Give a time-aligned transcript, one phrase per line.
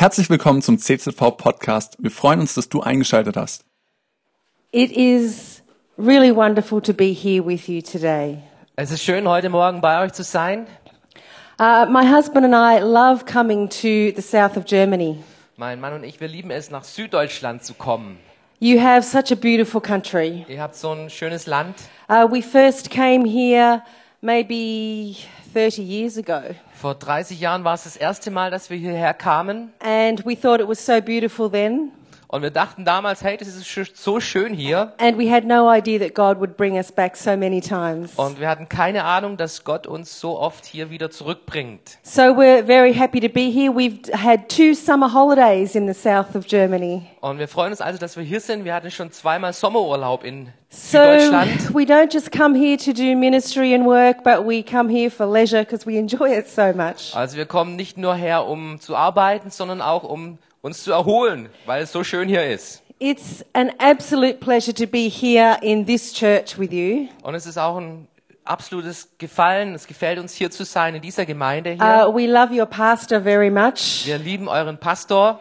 [0.00, 1.96] Herzlich willkommen zum CZV Podcast.
[1.98, 3.64] Wir freuen uns, dass du eingeschaltet hast.
[4.70, 5.60] It is
[5.98, 8.38] really wonderful to be here with you today.
[8.76, 10.68] Es ist schön, heute Morgen bei euch zu sein.
[11.60, 15.18] Uh, my husband and I love coming to the south of Germany.
[15.56, 18.20] Mein Mann und ich, wir lieben es, nach Süddeutschland zu kommen.
[18.60, 20.46] You have such a beautiful country.
[20.46, 21.74] Ihr habt so ein schönes Land.
[22.08, 23.82] Uh, we first came here
[24.20, 25.16] maybe
[25.54, 26.40] 30 years ago,
[26.74, 29.72] Vor 30 Jahren war es das erste Mal, dass wir hierher kamen.
[29.80, 31.90] and we thought it was so beautiful then,
[32.30, 34.92] Und wir dachten damals, hey, das ist so schön hier.
[34.98, 38.12] and we had no idea that God would bring us back so many times.
[38.16, 41.98] Und wir hatten keine Ahnung, dass Gott uns so oft hier wieder zurückbringt.
[42.02, 43.72] So we're very happy to be here.
[43.72, 47.06] We've had two summer holidays in the south of Germany.
[47.22, 48.66] Und wir freuen uns also, dass wir hier sind.
[48.66, 53.74] Wir hatten schon zweimal Sommerurlaub in So we don't just come here to do ministry
[53.74, 57.16] and work, but we come here for leisure because we enjoy it so much.
[57.16, 61.48] Also wir kommen nicht nur her, um zu arbeiten, sondern auch um uns zu erholen,
[61.66, 62.82] weil es so schön hier ist.
[63.00, 67.06] It's an absolute pleasure to be here in this church with you.
[67.22, 68.08] Und es ist auch ein
[68.44, 69.74] absolutes Gefallen.
[69.74, 72.08] Es gefällt uns hier zu sein in dieser Gemeinde hier.
[72.08, 74.02] Uh, we love your pastor very much.
[74.04, 75.38] Wir lieben euren Pastor.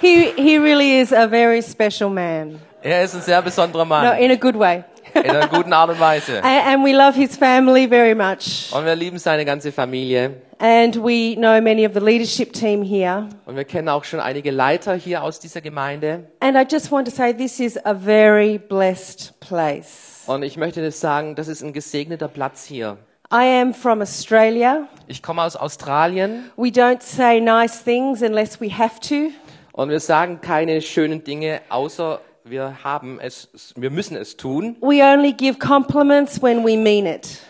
[0.00, 2.60] He, he really is a very special man.
[2.82, 4.18] Er ist ein sehr besonderer No, Mann.
[4.18, 4.84] in a good way.
[5.14, 6.40] In einer guten Art und Weise.
[6.44, 8.70] A- and we love his family very much.
[8.72, 10.42] Und wir lieben seine ganze Familie.
[10.58, 13.28] And we know many of the leadership team here.
[13.44, 16.30] Und wir kennen auch schon einige Leiter hier aus dieser Gemeinde.
[16.40, 20.24] And I just want to say this is a very blessed place.
[20.26, 22.96] Und ich möchte das sagen, das ist ein gesegneter Platz hier.
[23.32, 24.88] I am from Australia.
[25.08, 29.32] Ich komme aus Australien We don't say nice things unless we have to.
[29.72, 34.76] und wir sagen keine schönen Dinge, außer wir haben es, wir müssen es tun.
[34.80, 37.40] We only give compliments when we mean it.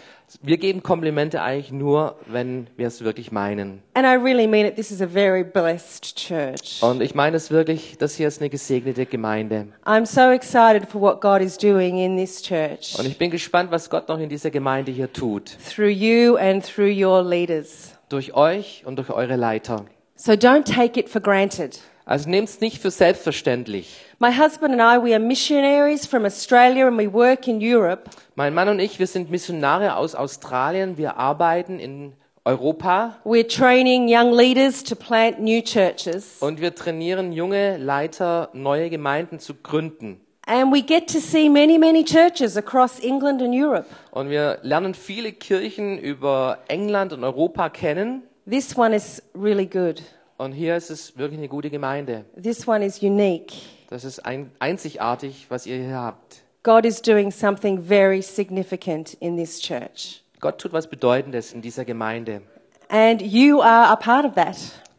[0.43, 3.83] Wir geben Komplimente eigentlich nur, wenn wir es wirklich meinen.
[3.95, 4.75] And I really mean it.
[4.75, 6.83] This is a very blessed church.
[6.83, 9.69] Und ich meine es wirklich, das hier ist eine gesegnete Gemeinde.
[9.85, 13.71] I'm so excited for what God is doing in this church Und ich bin gespannt,
[13.71, 15.57] was Gott noch in dieser Gemeinde hier tut.
[15.69, 17.93] through you and through your leaders.
[18.09, 19.85] Durch euch und durch eure Leiter.
[20.17, 21.79] So don't take it for granted.
[22.09, 23.97] Also es nicht für selbstverständlich.
[24.21, 28.09] My husband and I, we are missionaries from Australia and we work in Europe.
[28.37, 30.99] Mein Mann und ich, wir sind Missionare aus Australien.
[30.99, 32.13] Wir arbeiten in
[32.45, 36.37] Europa We're training young leaders to plant new churches.
[36.39, 40.21] und wir trainieren junge Leiter, neue Gemeinden zu gründen.
[40.47, 43.87] And we get to see many, many churches across England and Europe.
[44.13, 48.23] Und wir lernen viele Kirchen über England und Europa kennen.
[48.49, 50.01] This one is really good.
[50.39, 52.25] Und hier ist es wirklich eine gute Gemeinde.
[52.41, 53.53] This one is unique.
[53.89, 56.43] Das ist ein, einzigartig, was ihr hier habt.
[56.63, 60.23] God is doing something very significant in this church.
[60.41, 62.43] Gott tut was Bedeutendes in dieser Gemeinde.
[62.89, 64.57] And you are a part of that.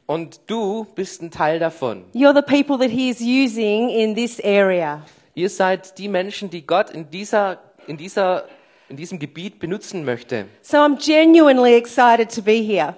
[0.08, 2.06] Und du bist ein Teil davon.
[2.14, 5.02] You're the people that He is using in this area.
[5.36, 8.46] Ihr seid die Menschen, die Gott in dieser, in dieser,
[8.90, 10.46] in diesem Gebiet benutzen möchte.
[10.64, 12.96] So I'm genuinely excited to be here.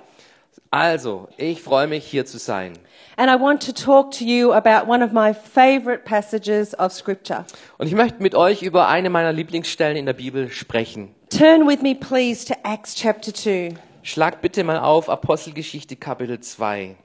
[0.71, 2.73] Also, ich freue mich, hier zu sein.
[3.17, 7.45] And I want to talk to you about one of my favorite passages of Scripture.
[7.79, 11.15] Und ich möchte mit euch über eine meiner Lieblingsstellen in der Bibel sprechen.
[11.31, 13.73] Turn with me, please, to Acts chapter 2.
[14.03, 16.95] Schlag bitte mal auf Apostelgeschichte Kapitel 2.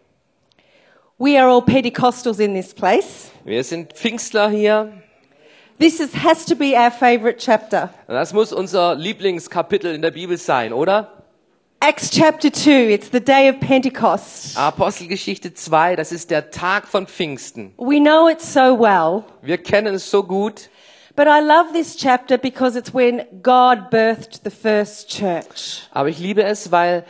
[1.17, 3.31] We are all Pentecostals in this place.
[3.45, 4.93] Wir sind Pfingstler hier.
[5.79, 7.89] This is, has to be our favorite chapter.
[8.09, 11.24] Das muss unser Lieblingskapitel in der Bibel sein, oder?
[11.87, 14.57] Acts chapter 2, it's the day of Pentecost.
[14.57, 17.75] Apostelgeschichte 2, das ist der Tag von Pfingsten.
[17.77, 20.71] We know it so well, Wir kennen es so gut.
[21.15, 25.83] but I love this chapter because it's when God birthed the first church.
[25.93, 27.05] Aber ich liebe es, weil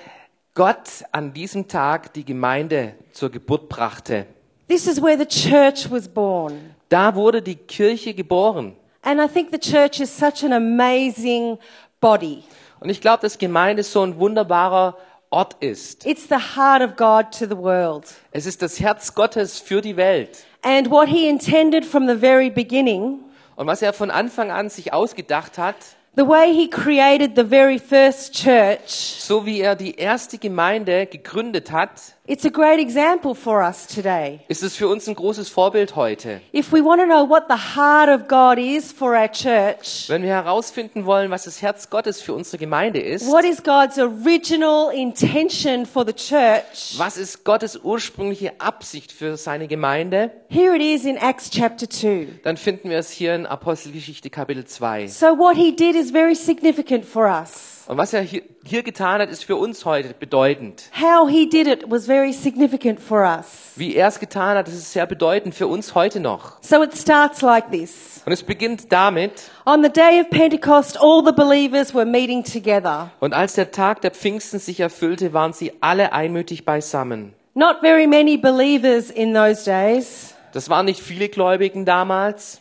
[0.54, 4.26] Gott an diesem Tag die Gemeinde zur Geburt brachte.
[4.66, 6.74] This is where the church was born.
[6.88, 8.74] Da wurde die Kirche geboren.
[9.02, 11.58] And I think the church is such an amazing
[12.00, 12.42] body.
[12.84, 14.98] Und ich glaube, dass Gemeinde so ein wunderbarer
[15.30, 16.04] Ort ist.
[16.04, 18.04] It's the heart of God to the world.
[18.30, 20.44] Es ist das Herz Gottes für die Welt.
[20.60, 23.20] And what he intended from the very beginning,
[23.56, 25.76] Und was er von Anfang an sich ausgedacht hat,
[26.14, 31.72] the way he created the very first church, so wie er die erste Gemeinde gegründet
[31.72, 34.40] hat, it's a great example for us today.
[34.48, 36.40] ist es für uns ein großes Vorbild heute.
[36.54, 40.22] If we want to know what the heart of God is for our church, Wenn
[40.22, 44.90] wir herausfinden wollen, was das Herz Gottes für unsere Gemeinde ist, what is God's original
[44.94, 51.04] intention for the church, was ist Gottes ursprüngliche Absicht für seine Gemeinde, here it is
[51.04, 52.40] in Acts chapter 2.
[52.42, 55.08] dann finden wir es hier in Apostelgeschichte Kapitel 2.
[55.08, 57.83] So what he did is very significant for us.
[57.86, 60.84] Und was er hier, hier getan hat, ist für uns heute bedeutend.
[60.98, 63.72] How he did it was very significant for us.
[63.76, 66.62] Wie er es getan hat, das ist sehr bedeutend für uns heute noch.
[66.62, 68.22] So it starts like this.
[68.24, 69.32] Und es beginnt damit,
[69.66, 73.10] On the day of Pentecost, all the believers were meeting together.
[73.20, 77.34] und als der Tag der Pfingsten sich erfüllte, waren sie alle einmütig beisammen.
[77.52, 82.60] Not very many believers in those days, Das waren nicht viele Gläubigen damals,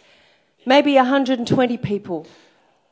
[0.65, 2.23] maybe 120 people,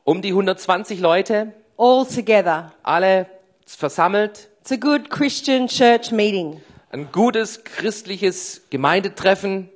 [0.04, 2.72] um die 120 Leute, all together.
[2.82, 3.26] alle
[3.66, 4.48] versammelt.
[4.60, 6.60] It's a good Christian church meeting.
[6.90, 9.68] Ein gutes christliches Gemeindetreffen.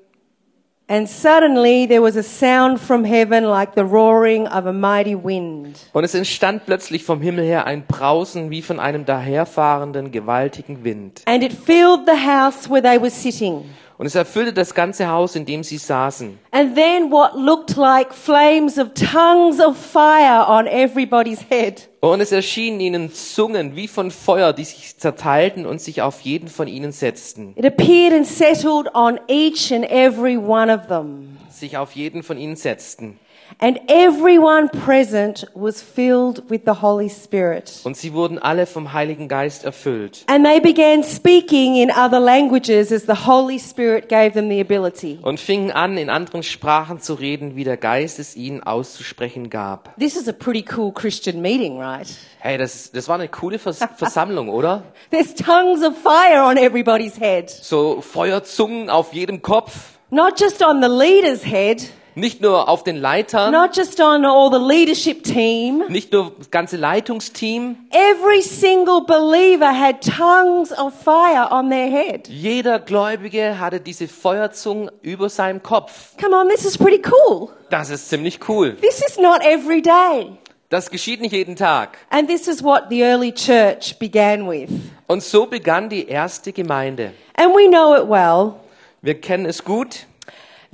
[0.88, 5.76] And suddenly there was a sound from heaven like the roaring of a mighty wind.
[5.92, 11.22] Und es entstand plötzlich vom Himmel her ein Brausen wie von einem daherfahrenden gewaltigen Wind.
[11.26, 13.64] And it filled the house where they were sitting.
[13.98, 16.38] Und es erfüllte das ganze Haus, in dem sie saßen.
[16.50, 21.88] And then what looked like flames of tongues of fire on everybody's head.
[22.00, 26.48] Und es erschienen ihnen Zungen wie von Feuer, die sich zerteilten und sich auf jeden
[26.48, 27.54] von ihnen setzten.
[27.56, 31.38] It appeared and settled on each and every one of them.
[31.50, 33.18] Sich auf jeden von ihnen setzten.
[33.58, 37.80] And everyone present was filled with the Holy Spirit.
[37.84, 40.24] Und sie wurden alle vom Heiligen Geist erfüllt.
[40.26, 45.18] And they began speaking in other languages as the Holy Spirit gave them the ability.
[45.22, 49.96] Und fingen an, in anderen Sprachen zu reden, wie der Geist es ihnen auszusprechen gab.
[49.98, 52.06] This is a pretty cool Christian meeting, right?
[52.40, 54.82] Hey, das, das war eine coole Vers Versammlung, oder?
[55.10, 57.48] There's tongues of fire on everybody's head.
[57.48, 59.96] So Feuerzungen auf jedem Kopf.
[60.10, 61.82] Not just on the leader's head,
[62.18, 65.84] Nicht nur auf den Leitern, not just on all the leadership team.
[65.88, 67.76] nicht nur das ganze Leitungsteam.
[67.90, 72.26] Every single believer had tongues of fire on their head.
[72.28, 76.16] Jeder Gläubige hatte diese Feuerzungen über seinem Kopf.
[76.18, 77.50] Come on, this is pretty cool.
[77.68, 78.76] Das ist ziemlich cool.
[78.76, 80.32] This is not every day.
[80.70, 81.98] Das geschieht nicht jeden Tag.
[82.08, 84.70] And this is what the early church began with.
[85.06, 87.12] Und so begann die erste Gemeinde.
[87.34, 88.54] And we know it well.
[89.02, 90.06] Wir kennen es gut.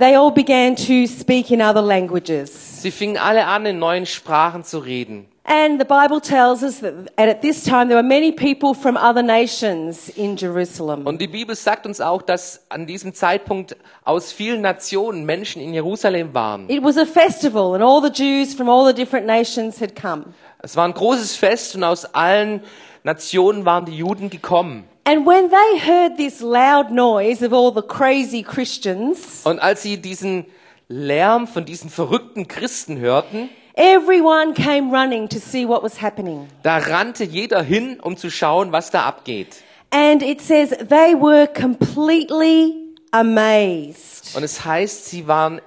[0.03, 2.51] They all began to speak in other languages.
[2.83, 5.29] Sie fingen alle an, in neuen Sprachen zu reden.
[5.45, 9.23] And the Bible tells us that at this time there were many people from other
[9.23, 11.07] nations in Jerusalem.
[11.07, 15.73] Und die Bibel sagt uns auch, dass an diesem Zeitpunkt aus vielen Nationen Menschen in
[15.73, 16.69] Jerusalem waren.
[16.69, 20.25] It was a festival and all the Jews from all the different nations had come.
[20.65, 22.63] Es war ein großes Fest und aus allen
[23.05, 24.85] Nationen waren die Juden gekommen.
[25.05, 29.97] And when they heard this loud noise of all the crazy Christians, Und als sie
[30.01, 30.47] diesen
[30.89, 36.47] Lärm von diesen verrückten Christen hörten, everyone came running to see what was happening.
[36.63, 39.63] da rannte jeder hin, um zu schauen, was da abgeht.
[39.91, 44.37] And it says they were completely amazed.
[44.37, 45.61] Und es heißt, sie waren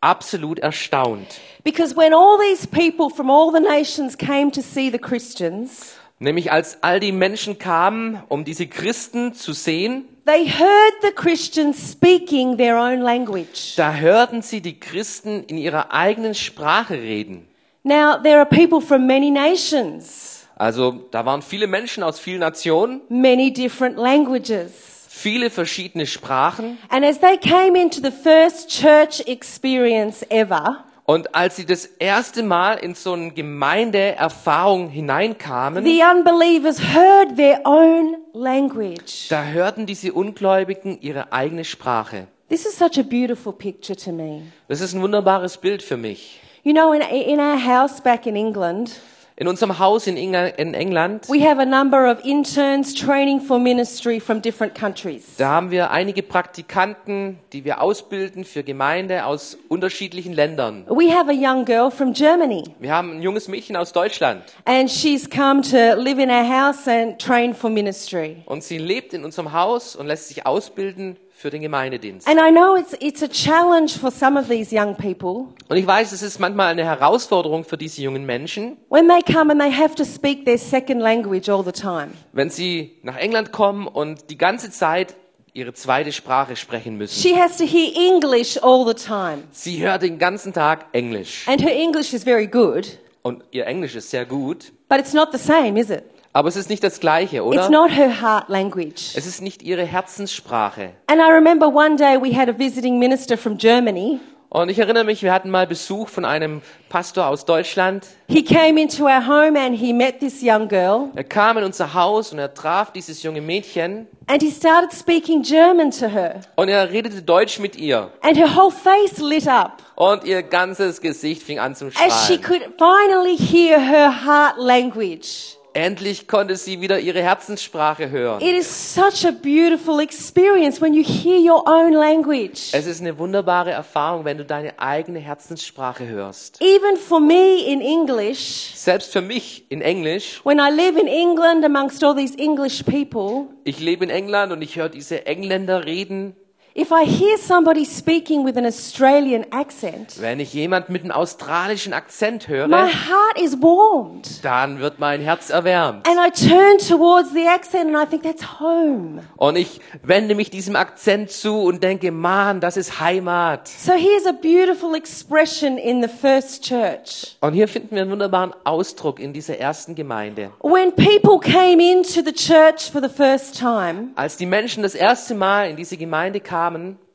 [0.00, 1.40] absolut erstaunt.
[1.64, 6.52] Because when all these people from all the nations came to see the Christians, Nämlich
[6.52, 12.58] als all die Menschen kamen, um diese Christen zu sehen, they heard the Christians speaking
[12.58, 13.74] their own language.
[13.76, 17.48] da hörten sie die Christen in ihrer eigenen Sprache reden.
[17.82, 23.00] Now, there are people from many nations, Also da waren viele Menschen aus vielen Nationen,
[23.08, 24.72] many different languages.
[25.08, 26.76] viele verschiedene Sprachen.
[26.90, 32.44] And as they came into the first church experience ever, Und als sie das erste
[32.44, 39.26] Mal in so eine Gemeindeerfahrung hineinkamen, the unbelievers heard their own language.
[39.28, 42.28] da hörten diese Ungläubigen ihre eigene Sprache.
[42.48, 44.42] This is such a beautiful picture to me.
[44.68, 46.40] Das ist ein wunderbares Bild für mich.
[46.62, 48.92] You know, in, in our house back in England,
[49.40, 53.58] In unserem Haus in, Inga- in England, we have a number of interns training for
[53.58, 55.24] ministry from different countries.
[55.38, 60.84] da haben wir einige Praktikanten, die wir ausbilden für Gemeinde aus unterschiedlichen Ländern.
[60.90, 64.90] We have a young girl from Germany, Wir haben ein junges Mädchen aus Deutschland and
[64.90, 68.42] she's come to live in our house and train for ministry.
[68.44, 72.28] und sie lebt in unserem Haus und lässt sich ausbilden für den Gemeindedienst.
[72.28, 75.86] And I know it's, it's a challenge for some of these young people Und ich
[75.86, 79.72] weiß, es ist manchmal eine Herausforderung für diese jungen Menschen, when they come and they
[79.72, 82.08] have to speak their second language all the time.
[82.32, 85.16] wenn sie nach England kommen und die ganze Zeit
[85.54, 87.18] ihre zweite Sprache sprechen müssen.
[87.18, 89.44] She has to hear English all the time.
[89.50, 93.94] Sie hört den ganzen Tag Englisch And her English is very good, und ihr Englisch
[93.96, 96.04] ist sehr gut, but it's not the same, is it?
[96.32, 97.70] Aber es ist nicht das gleiche, It's oder?
[97.70, 99.12] not her heart language.
[99.16, 100.90] Es ist nicht ihre Herzenssprache.
[101.06, 104.20] And I remember one day we had a visiting minister from Germany,
[104.52, 108.04] Und ich erinnere mich, wir hatten mal Besuch von einem Pastor aus Deutschland.
[108.28, 111.94] He came into our home and he met this young girl Er kam in unser
[111.94, 116.40] Haus und er traf dieses junge Mädchen and he started speaking German to her.
[116.56, 118.10] und er redete Deutsch mit ihr.
[118.22, 122.34] And her whole face lit up Und ihr ganzes Gesicht fing an zum as she
[122.34, 122.42] Strahlen.
[122.42, 125.56] could finally hear her heart language.
[125.72, 128.40] Endlich konnte sie wieder ihre Herzenssprache hören.
[128.40, 132.70] It is such a beautiful experience when you hear your own language.
[132.72, 136.60] Es ist eine wunderbare Erfahrung, wenn du deine eigene Herzenssprache hörst.
[136.60, 140.40] Even for me in English, Selbst für mich in Englisch.
[140.44, 144.62] when I live in England amongst all these English people, Ich lebe in England und
[144.62, 146.34] ich höre diese Engländer reden.
[146.76, 151.92] If I hear somebody speaking with an Australian accent, Wenn ich jemand mit einem australischen
[151.92, 154.44] Akzent my höre, heart is warmed.
[154.44, 156.06] dann wird mein Herz erwärmt.
[156.08, 159.22] And I turn towards the accent and I think that's home.
[159.36, 163.66] Und ich wende mich diesem Akzent zu und denke, Mann, das ist Heimat.
[163.68, 167.36] So here's a beautiful expression in the first church.
[167.40, 170.50] Und hier finden wir einen wunderbaren Ausdruck in dieser ersten Gemeinde.
[170.62, 175.34] When people came into the church for the first time, Als die Menschen das erste
[175.34, 176.59] Mal in diese Gemeinde kamen,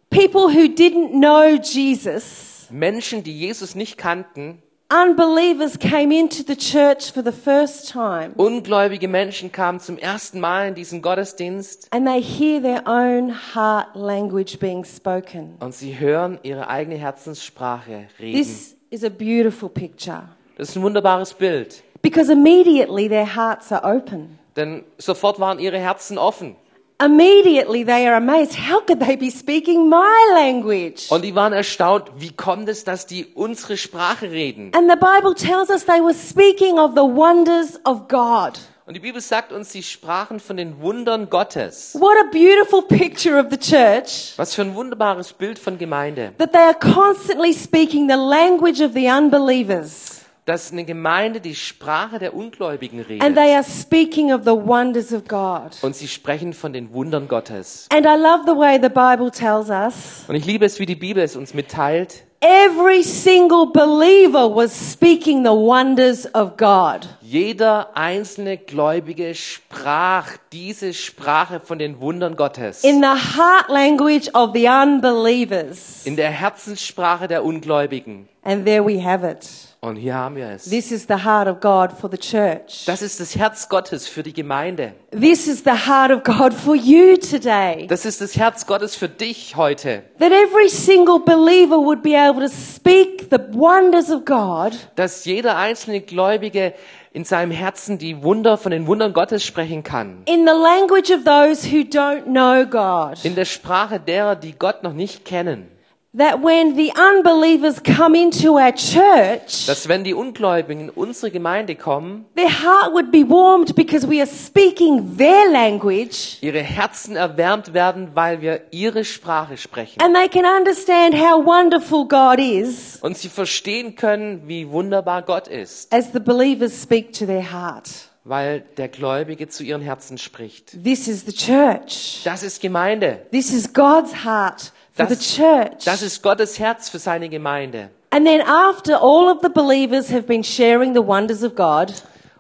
[0.10, 7.12] people who didn't know Jesus, Menschen, die Jesus nicht kannten, unbelievers came into the church
[7.12, 12.22] for the first time ungläubige Menschen kamen zum ersten Mal in diesen Gottesdienst and they
[12.22, 15.56] hear their own heart language being spoken.
[15.60, 18.38] und sie hören ihre eigene Herzenssprache reden.
[18.38, 23.84] This is a beautiful picture Das ist ein wunderbares Bild, because immediately their hearts are
[23.84, 24.38] open.
[24.56, 26.56] denn sofort waren ihre Herzen offen.
[27.04, 28.56] Immediately they are amazed.
[28.56, 31.08] How could they be speaking my language?
[31.10, 34.72] Und die waren erstaunt, wie kommt es, dass die unsere Sprache reden?
[34.74, 38.60] And the Bible tells us they were speaking of the wonders of God.
[38.88, 41.96] Und die Bibel sagt uns, sie sprachen von den Wundern Gottes.
[42.00, 46.34] What a beautiful picture of the church Was für ein wunderbares Bild von Gemeinde.
[46.38, 52.20] that they are constantly speaking the language of the unbelievers Dass eine Gemeinde die Sprache
[52.20, 53.36] der Ungläubigen and redet.
[53.36, 55.76] they are speaking of the wonders of God.
[55.82, 57.88] Und sie sprechen von den Wundern Gottes.
[57.92, 60.96] And I love the way the Bible tells us Und ich liebe es, wie die
[60.96, 62.26] Bibel es uns mitteilt.
[62.42, 67.08] every single believer was speaking the wonders of God.
[67.28, 72.84] Jeder einzelne Gläubige sprach diese Sprache von den Wundern Gottes.
[72.84, 76.06] In the heart language of the unbelievers.
[76.06, 78.30] In der Herzenssprache der Ungläubigen.
[78.44, 79.50] And there we have it.
[79.82, 80.70] Und hier haben wir es.
[80.70, 82.86] This is the heart of God for the church.
[82.86, 84.94] Das ist das Herz Gottes für die Gemeinde.
[85.10, 87.88] This is the heart of God for you today.
[87.88, 90.04] Das ist das Herz Gottes für dich heute.
[90.20, 95.58] That every single believer would be able to speak the wonders of God Dass jeder
[95.58, 96.74] einzelne Gläubige
[97.16, 100.18] in seinem Herzen die Wunder von den Wundern Gottes sprechen kann.
[100.26, 103.24] in the language of those who don't know God.
[103.24, 105.70] In der Sprache derer, die Gott noch nicht kennen.
[106.18, 111.76] That when the unbelievers come into our church, Dass wenn die Ungläubigen in unsere Gemeinde
[111.76, 117.74] kommen, their heart would be warmed because we are speaking their language ihre Herzen erwärmt
[117.74, 120.02] werden, weil wir ihre Sprache sprechen.
[120.02, 125.50] and they can understand how wonderful God is Und sie verstehen können, wie wunderbar Gott
[125.50, 127.90] ist, as the believers speak to their heart.
[128.24, 130.82] weil der Gläubige zu ihren Herzen spricht.
[130.84, 132.22] This is the church.
[132.24, 133.26] Das ist Gemeinde.
[133.32, 135.84] This is God's heart for the Das, church.
[135.86, 137.90] das ist Gottes Herz für seine Gemeinde.
[138.12, 141.94] And then after all of the believers have been sharing the wonders of God,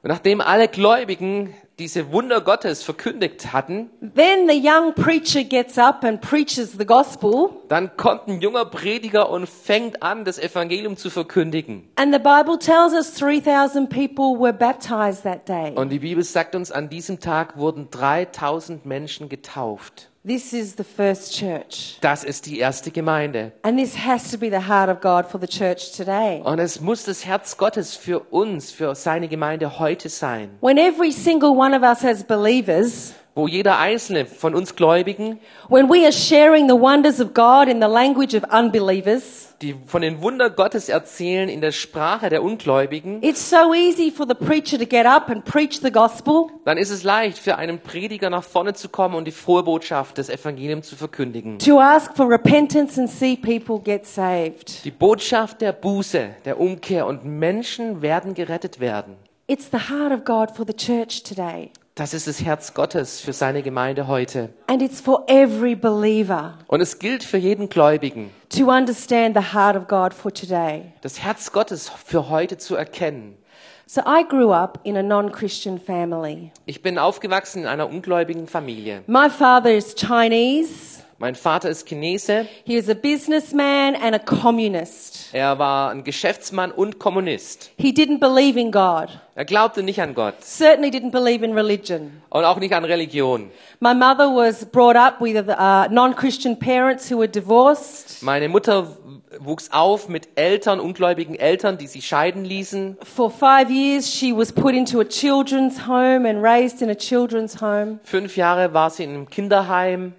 [0.03, 6.05] Und nachdem alle Gläubigen diese Wunder Gottes verkündigt hatten, then the young preacher gets up
[6.05, 7.49] and preaches the gospel.
[7.67, 11.89] dann kommt ein junger Prediger und fängt an, das Evangelium zu verkündigen.
[11.97, 15.73] And the Bible tells us 3,000 people were baptized that day.
[15.75, 20.09] Und die Bibel sagt uns, an diesem Tag wurden 3000 Menschen getauft.
[20.27, 21.99] This is the first church.
[22.01, 23.51] Das ist die erste Gemeinde.
[23.61, 26.41] And this has to be the heart of God for the church today.
[26.43, 31.11] Und es muss das Herz Gottes für uns, für seine Gemeinde heute sein, When every
[31.11, 36.13] single one of us as believers, wo jeder einzelne von uns Gläubigen, when we are
[36.13, 40.87] sharing the wonders of God in the language of unbelievers, die von den Wunder Gottes
[40.89, 45.29] erzählen in der Sprache der Ungläubigen, it's so easy for the preacher to get up
[45.29, 46.47] and preach the gospel.
[46.63, 50.17] dann ist es leicht für einen Prediger nach vorne zu kommen und die frohe Botschaft
[50.17, 51.59] des Evangeliums zu verkündigen.
[51.59, 54.83] to ask for repentance and see people get saved.
[54.85, 59.17] Die Botschaft der Buße, der Umkehr und Menschen werden gerettet werden.
[59.47, 61.71] It's the heart of God for the church today.
[61.97, 64.49] Das ist das Herz Gottes für seine Gemeinde heute.
[64.67, 69.77] And it's for every believer Und es gilt für jeden Gläubigen, to understand the heart
[69.77, 70.91] of God for today.
[70.99, 73.37] das Herz Gottes für heute zu erkennen.
[73.85, 76.51] So I grew up in a non Christian family.
[76.65, 79.03] Ich bin aufgewachsen in einer ungläubigen Familie.
[79.07, 82.45] My father is Chinese, Mein Vater ist Chinese.
[82.65, 85.29] He was a businessman and a communist.
[85.31, 87.71] Er war ein Geschäftsmann und Kommunist.
[87.77, 89.07] He didn't believe in God.
[89.33, 92.21] Er glaubte nicht an Gott Certainly didn't believe in religion.
[92.29, 93.49] und auch nicht an Religion.
[93.79, 98.21] My mother was brought up with uh, non-Christian parents who were divorced.
[98.21, 98.97] Meine Mutter
[99.39, 102.97] wuchs auf mit Eltern, ungläubigen Eltern, die sich scheiden ließen.
[103.03, 107.61] For five years, she was put into a children's home and raised in a children's
[107.61, 107.99] home.
[108.03, 110.13] Fünf Jahre war sie in einem Kinderheim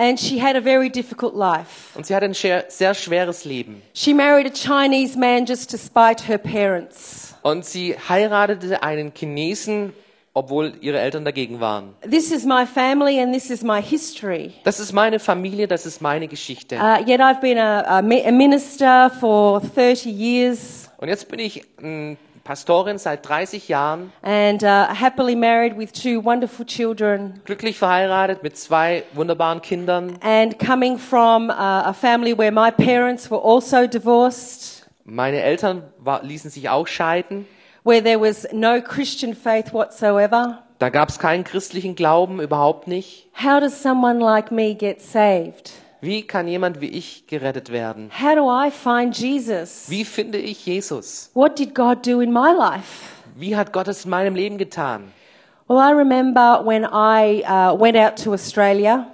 [0.00, 1.94] And she had a very difficult life.
[1.94, 3.82] und sie hatte ein scher- sehr schweres Leben.
[3.92, 7.34] She married a Chinese man just to spite her parents.
[7.42, 9.92] Und sie heiratete einen Chinesen,
[10.32, 11.94] obwohl ihre Eltern dagegen waren.
[12.08, 14.52] This is my family and this is my history.
[14.64, 16.76] Das ist meine Familie, das ist meine Geschichte.
[16.76, 21.40] Uh, yet I've been a, a, mi- a minister for 30 years Und jetzt bin
[21.40, 22.16] ich ähm,
[22.50, 27.40] Pastorin seit 30 Jahren, and uh, happily married with two wonderful children.
[27.44, 30.18] glücklich verheiratet mit zwei wunderbaren Kindern.
[30.20, 36.24] And coming from uh, a family where my parents were also divorced, Meine Eltern war,
[36.24, 37.46] ließen sich auch scheiden.
[37.84, 40.64] where there was no Christian faith whatsoever.
[40.80, 43.28] Da gab es keinen christlichen Glauben, überhaupt nicht.
[43.32, 45.70] How does someone like me get saved?
[46.02, 48.10] Wie kann jemand wie ich gerettet werden?
[48.18, 49.84] How do I find Jesus?
[49.88, 51.30] Wie finde ich Jesus?
[51.34, 53.06] What did God do in my life?
[53.36, 55.12] Wie hat Gott es in meinem Leben getan?
[55.68, 59.08] Well, I remember when I uh, went out to Australia.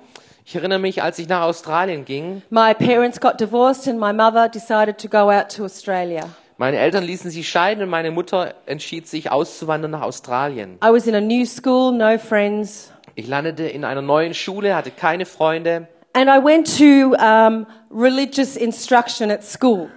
[0.44, 2.42] Ich erinnere mich, als ich nach Australien ging.
[2.50, 6.28] My parents got divorced, and my mother decided to go out to Australia.
[6.56, 10.78] Meine Eltern ließen sich scheiden und meine Mutter entschied sich auszuwandern nach Australien.
[10.84, 14.92] I was in a new school, no friends, Ich landete in einer neuen Schule, hatte
[14.92, 19.90] keine Freunde and I went to um, religious instruction at school.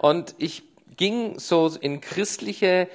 [0.00, 0.62] und ich
[0.96, 2.88] ging so in christliche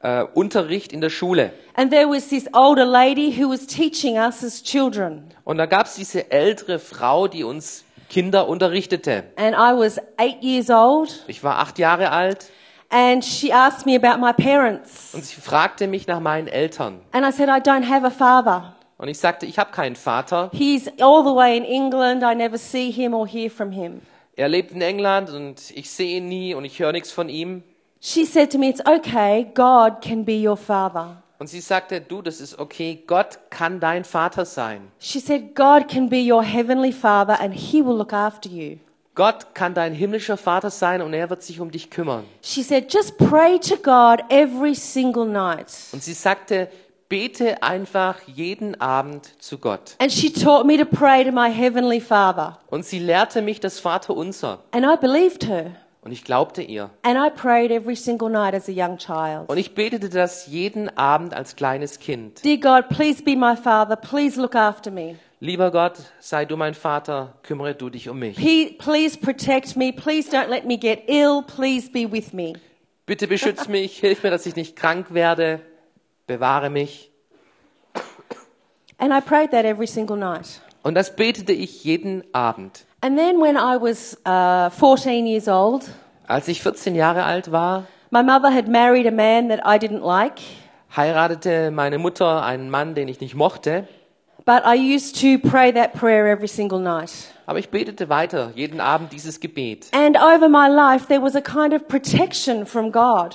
[0.00, 1.52] äh, Unterricht in der Schule.
[1.74, 5.24] And there was this older lady who was teaching us as children.
[5.44, 9.24] Und da gab es diese ältere Frau, die uns Kinder unterrichtete.
[9.36, 12.50] And I was eight years old, Ich war acht Jahre alt
[12.90, 15.12] and she asked me about my parents.
[15.14, 17.00] und sie fragte mich nach meinen Eltern.
[17.12, 18.74] And I said, I don't have a father.
[18.96, 20.50] Und ich sagte, ich habe keinen Vater.
[20.52, 22.22] He's all the way in England.
[22.22, 24.00] I never see him or hear from him.
[24.36, 27.62] Er lebt in England und ich sehe ihn nie und ich höre nichts von ihm.
[28.00, 31.22] She said to me, It's okay, God can be your father.
[31.38, 34.90] Und sie sagte, du, das ist okay, Gott kann dein Vater sein.
[34.98, 38.78] She said, God can be your heavenly father and he will look after you.
[39.14, 42.24] Gott kann dein himmlischer Vater sein und er wird sich um dich kümmern.
[42.42, 45.72] She said, Just pray to God every single night.
[45.92, 46.68] Und sie sagte,
[47.08, 49.96] bete einfach jeden Abend zu Gott.
[49.98, 52.58] And she taught me to pray to my heavenly father.
[52.68, 54.60] Und sie lehrte mich das Vaterunser.
[54.72, 55.72] And I believed her.
[56.02, 56.90] Und ich glaubte ihr.
[57.02, 59.48] And I prayed every single night as a young child.
[59.48, 62.44] Und ich betete das jeden Abend als kleines Kind.
[62.44, 63.96] Dear God, please be my father.
[63.96, 65.16] Please look after me.
[65.40, 68.36] Lieber Gott, sei du mein Vater, kümmere du dich um mich.
[68.78, 69.92] Please protect me.
[69.92, 71.42] Please don't let me get ill.
[71.42, 72.54] Please be with me.
[73.06, 75.60] Bitte beschütz mich, hilf mir, dass ich nicht krank werde,
[76.26, 77.10] bewahre mich.
[78.98, 80.60] And I prayed that every single night.
[80.82, 82.84] Und das betete ich jeden Abend.
[83.00, 85.84] And then when I was uh, 14 years old,
[86.26, 90.02] Als ich 14 Jahre alt war, my mother had married a man that I didn't
[90.04, 90.40] like.
[90.94, 93.86] heiratete meine Mutter einen Mann, den ich nicht mochte.
[94.46, 97.10] But I used to pray that prayer every single night.
[97.46, 99.88] Aber ich betete weiter, jeden Abend dieses Gebet.
[99.92, 103.34] And over my life, there was a kind of protection from God.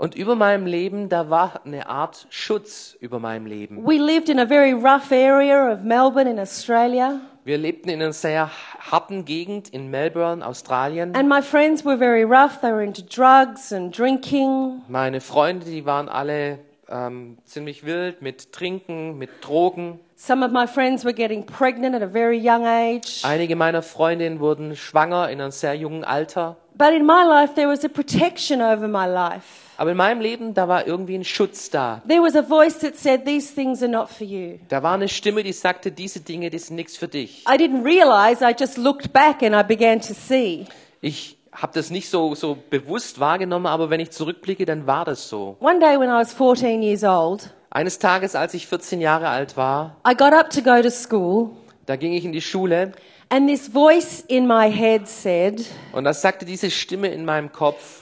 [0.00, 3.86] Und über meinem Leben, da war eine Art Schutz über meinem Leben.
[3.86, 8.14] We lived in a very rough area of Melbourne in Australia, Wir lebten in einer
[8.14, 11.14] sehr harten Gegend in Melbourne, Australien.
[11.14, 12.62] and my friends were very rough.
[12.62, 14.80] They were into drugs and drinking.
[14.88, 20.00] Meine Freunde, die waren alle ähm, ziemlich wild mit Trinken, mit Drogen.
[20.16, 23.22] Some of my friends were getting pregnant at a very young age.
[23.22, 26.56] Einige meiner Freundinnen wurden schwanger in einem sehr jungen Alter.
[26.74, 29.66] But in my life, there was a protection over my life.
[29.80, 32.02] Aber in meinem Leben, da war irgendwie ein Schutz da.
[32.06, 34.58] There was a voice that said, These things are not for you.
[34.68, 37.46] Da war eine Stimme, die sagte, diese Dinge, die sind nichts für dich.
[37.48, 40.66] I didn't realize, I just looked back and I began to see.
[41.00, 45.30] Ich habe das nicht so, so bewusst wahrgenommen, aber wenn ich zurückblicke, dann war das
[45.30, 45.56] so.
[45.60, 49.56] One day when I was 14 years old, Eines Tages, als ich 14 Jahre alt
[49.56, 51.52] war, I got up to go to school,
[51.86, 52.92] da ging ich in die Schule
[53.30, 57.99] and this voice in my head said, und da sagte diese Stimme in meinem Kopf,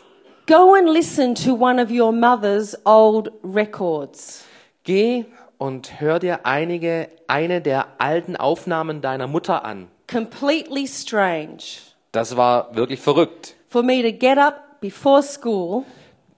[0.49, 4.45] Go and listen to one of your mother's old records.
[4.85, 5.27] geh
[5.59, 9.89] und hör dir einige, eine der alten Aufnahmen deiner Mutter an.
[10.11, 11.59] Completely strange
[12.13, 13.57] Das war wirklich verrückt.
[13.69, 15.85] for me to get up before school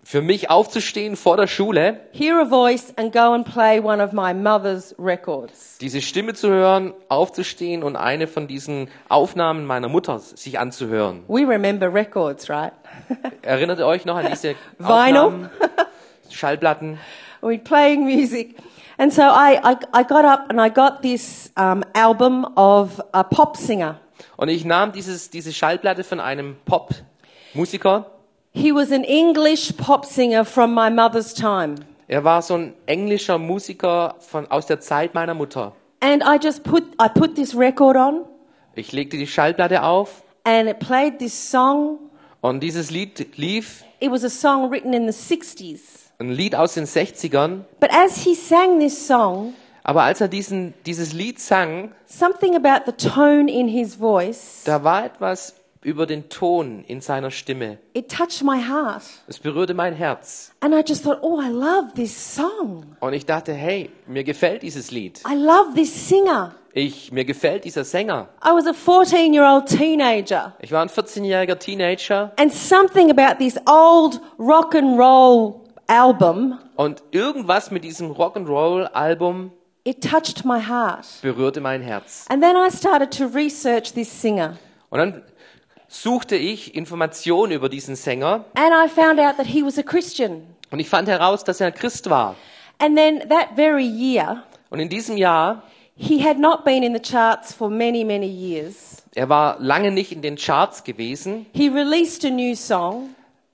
[0.02, 4.12] für mich aufzustehen vor der Schule, hear a voice, and go and play one of
[4.12, 5.78] my mother's records.
[5.78, 11.22] diese Stimme zu hören, aufzustehen und eine von diesen Aufnahmen meiner Mutter sich anzuhören.
[11.28, 12.72] We remember records, right?
[13.42, 15.16] Erinnert ihr euch noch an diese Vinyl?
[15.16, 15.50] Aufnahmen?
[16.30, 16.98] Schallplatten?
[17.42, 18.56] We're playing music.
[18.98, 23.22] And so I, I, I got up and I got this um, album of a
[23.22, 23.98] pop singer.
[24.36, 28.10] Und ich nahm dieses, diese Schallplatte von einem Pop-Musiker.
[28.52, 31.76] He was an English pop singer from my mother's time.
[32.08, 35.72] Er war so ein englischer Musiker von, aus der Zeit meiner Mutter.
[36.00, 38.24] And I just put, I put this record on
[38.74, 41.98] Ich legte die Schallplatte auf and it played this song.
[42.40, 46.10] und dieses Lied lief, It was a song written in the 60s.
[46.18, 47.60] ein Lied aus den 60ern.
[47.78, 52.90] But as he sang this song, Aber als er diesen, dieses Lied sang, something about
[52.90, 57.78] the tone in his voice, da war etwas über den Ton in seiner Stimme.
[57.94, 59.02] it touched my heart.
[59.26, 60.52] Es berührte mein Herz.
[60.60, 62.96] And I just thought, oh, I love this song.
[63.00, 65.20] Und ich dachte, hey, mir gefällt dieses Lied.
[65.26, 66.54] I love this singer.
[66.72, 68.28] Ich, mir gefällt dieser Sänger.
[68.44, 70.54] I was a 14 year old teenager.
[70.60, 77.02] Ich war ein 14-jähriger Teenager And something about this old rock and roll album, und
[77.10, 79.50] irgendwas mit diesem Rock'n'Roll-Album
[79.82, 81.06] it touched my heart.
[81.22, 82.26] berührte mein Herz.
[82.28, 84.56] And then I started to research this singer.
[84.90, 85.22] Und dann
[85.92, 90.42] suchte ich Informationen über diesen Sänger And I found out that he was a Christian.
[90.70, 92.37] und ich fand heraus, dass er ein Christ war.
[92.79, 95.64] And then that very year, Und in diesem Jahr,
[95.96, 99.03] he had not been in the charts for many, many years.
[99.16, 103.11] er war lange nicht in den Charts gewesen, He released a new song.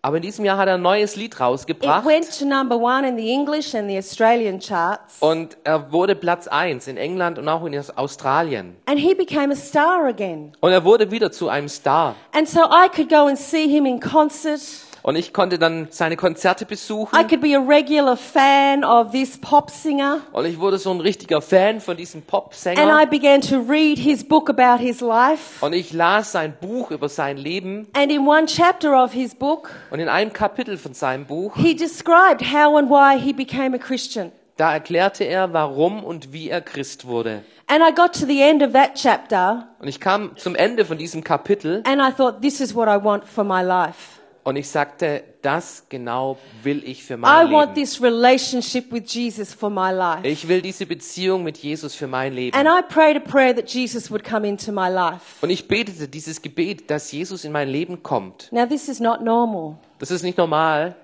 [0.07, 3.09] Aber in diesem Jahr hat er ein neues Lied It rausgebracht went to number one
[3.09, 5.16] in the English and the Australian charts.
[5.19, 8.77] und er wurde Platz eins in England und auch in Australien.
[8.87, 10.53] And he became a star again.
[10.61, 12.14] Und er wurde wieder zu einem Star.
[12.33, 14.61] And so I could go and see him in concert.
[15.07, 19.38] Und ich konnte dann seine Konzerte I besuchen could be a regular fan of this
[19.38, 20.23] pop singer.
[20.33, 23.07] und ich wurde so ein richtiger Fan von diesem And I Popsänger.
[23.07, 25.64] began to read his book about his life.
[25.64, 29.71] Und ich las sein Buch über sein Leben And in one chapter of his book,
[29.92, 33.79] und in einem Kapitel von seinem Buch, he described how and why he became a
[33.79, 34.33] Christian.
[34.57, 37.45] da erklärte er, warum und wie er Christ wurde.
[37.69, 40.99] And I got to the end of that chapter Und ich kam zum Ende von
[40.99, 44.15] diesem Kapitel and I thought, this is what I want for my life.
[44.46, 47.85] Und ich sagte, das genau will ich für I mein want Leben.
[47.85, 50.24] this relationship with Jesus for my life.
[50.24, 52.56] Ich will diese Beziehung mit Jesus für mein Leben.
[52.56, 55.42] And I prayed a prayer that Jesus would come into my life.
[55.42, 58.48] Und ich betete dieses Gebet, dass Jesus in mein Leben kommt.
[58.52, 59.78] Now, this is not normal.
[59.98, 60.94] Das ist nicht normal.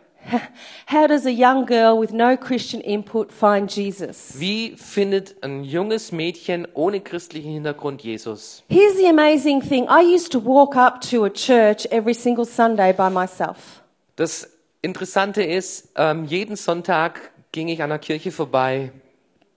[0.87, 4.39] How does a young girl with no Christian input find Jesus?
[4.39, 8.63] Wie findet ein junges Mädchen ohne christlichen Hintergrund Jesus?
[8.69, 12.93] Here's the amazing thing I used to walk up to a church every single Sunday
[12.93, 13.83] by myself.
[14.17, 14.49] Das
[14.83, 18.91] Interessante ist, ähm, jeden Sonntag ging ich an der Kirche vorbei,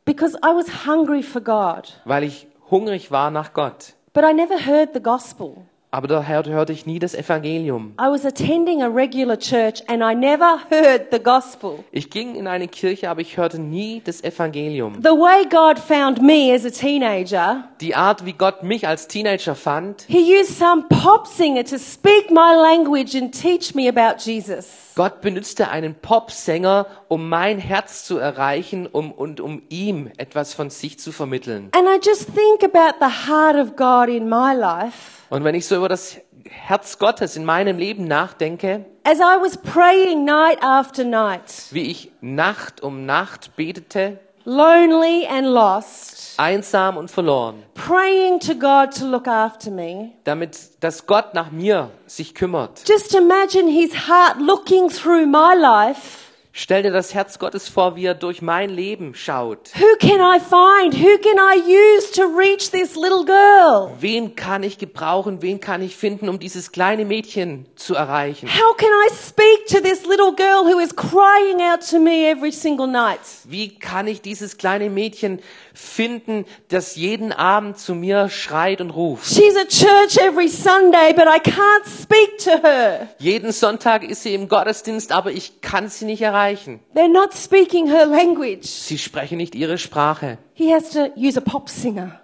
[0.06, 3.94] Because I was hungry for God, weil ich hungrig war nach Gott.
[4.14, 5.66] but I never heard the gospel.
[5.96, 7.94] Aber da hörte, ich nie das Evangelium.
[7.98, 11.86] I was attending a regular church and I never heard the gospel.
[11.94, 14.96] Ich ging in eine Kirche, aber ich hörte nie das Evangelium.
[15.02, 19.56] The way God found me as a teenager, Die Art, wie Gott mich als Teenager
[19.56, 24.92] fand, He used some pop singer to speak my language and teach me about Jesus.
[24.96, 30.70] Gott benützte einen Popsänger, um mein Herz zu erreichen um, und um ihm etwas von
[30.70, 31.70] sich zu vermitteln.
[31.74, 35.25] And I just think about the heart of God in my life.
[35.30, 36.18] Und wenn ich so über das
[36.50, 42.12] Herz Gottes in meinem Leben nachdenke, As I was praying night after night, wie ich
[42.22, 49.28] Nacht um Nacht betete, lonely and lost, einsam und verloren, praying to God to look
[49.28, 50.12] after me.
[50.24, 52.84] damit, dass Gott nach mir sich kümmert.
[52.88, 56.25] Just imagine his heart looking through my life.
[56.58, 59.72] Stell dir das Herz Gottes vor, wie er durch mein Leben schaut.
[59.76, 60.94] Who can I find?
[60.94, 63.92] Who can I use to reach this little girl?
[64.00, 65.42] Wen kann ich gebrauchen?
[65.42, 68.48] Wen kann ich finden, um dieses kleine Mädchen zu erreichen?
[68.48, 72.54] How can I speak to this little girl who is crying out to me every
[72.54, 73.20] single night?
[73.44, 75.42] Wie kann ich dieses kleine Mädchen
[75.74, 79.26] finden, das jeden Abend zu mir schreit und ruft?
[79.26, 83.10] She's at church every Sunday, but I can't speak to her.
[83.20, 86.45] Jeden Sonntag ist sie im Gottesdienst, aber ich kann sie nicht erreichen.
[86.94, 88.66] They're not speaking her language.
[88.66, 90.38] Sie sprechen nicht ihre Sprache.
[90.54, 92.20] He has to use a pop singer.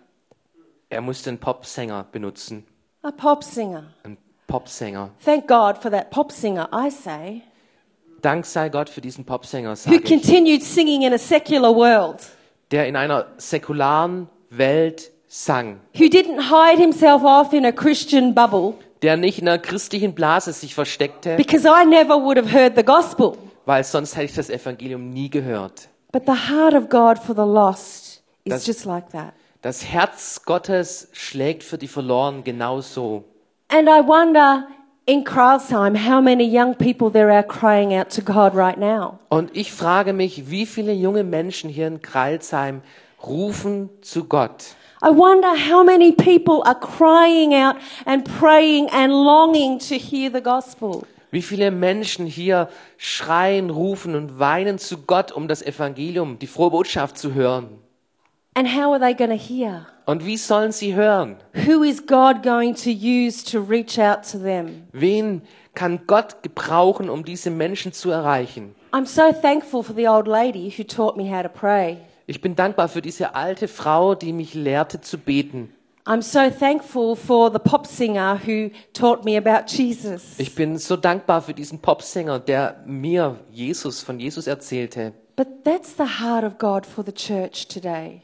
[0.89, 2.65] Er musste einen Popsänger benutzen.
[3.01, 3.85] A pop singer.
[4.03, 5.11] Ein Popsänger.
[5.23, 7.41] Thank God for that pop singer, I say,
[8.21, 12.17] Dank sei Gott für diesen Popsänger, who sage ich, continued singing in a secular world,
[12.69, 18.75] der in einer säkularen Welt sang, who didn't hide himself off in a Christian bubble
[19.01, 22.83] der nicht in einer christlichen Blase sich versteckte, because I never would have heard the
[22.83, 23.37] gospel.
[23.65, 25.89] Weil sonst hätte ich das Evangelium nie gehört.
[26.11, 29.33] But the heart of God for the lost is Das- just like that.
[29.61, 33.23] Das Herz Gottes schlägt für die Verlorenen genauso.
[33.69, 34.67] And I wonder
[35.05, 39.19] in Kreilsheim how many young people there are crying out to God right now.
[39.29, 42.81] Und ich frage mich, wie viele junge Menschen hier in Kreilsheim
[43.25, 44.75] rufen zu Gott.
[45.03, 50.41] I wonder how many people are crying out and praying and longing to hear the
[50.41, 51.03] gospel.
[51.31, 52.67] Wie viele Menschen hier
[52.97, 57.69] schreien, rufen und weinen zu Gott, um das Evangelium, die frohe Botschaft zu hören.
[58.53, 59.87] And how are they going to hear?
[60.05, 61.37] Und wie sollen sie hören?
[61.53, 64.87] Who is God going to use to reach out to them?
[64.91, 65.41] Wen
[65.73, 68.75] kann Gott gebrauchen, um diese Menschen zu erreichen?
[68.91, 71.97] I'm so thankful for the old lady who taught me how to pray.
[72.27, 75.73] Ich bin dankbar für diese alte Frau, die mich lehrte zu beten.
[76.05, 80.39] I'm so thankful for the pop singer who taught me about Jesus.
[80.39, 85.13] Ich bin so dankbar für diesen Popsänger, der mir Jesus von Jesus erzählte.
[85.35, 88.21] But that's the heart of God for the church today.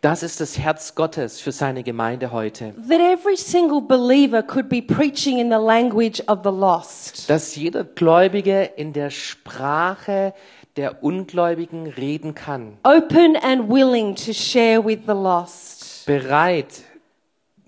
[0.00, 2.74] Das ist das Herz Gottes für seine Gemeinde heute.
[2.88, 7.28] That every single believer could be preaching in the language of the lost.
[7.28, 10.34] Dass jeder Gläubige in der Sprache
[10.76, 12.78] der Ungläubigen reden kann.
[12.84, 16.06] Open and willing to share with the lost.
[16.06, 16.82] Bereit,